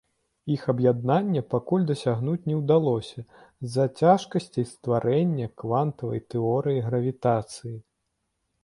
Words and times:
Іх 0.53 0.61
аб'яднання 0.71 1.43
пакуль 1.53 1.85
дасягнуць 1.91 2.47
не 2.51 2.57
ўдалося 2.61 3.19
з-за 3.35 3.85
цяжкасцей 4.01 4.69
стварэння 4.73 5.53
квантавай 5.65 6.29
тэорыі 6.37 6.79
гравітацыі. 6.89 7.77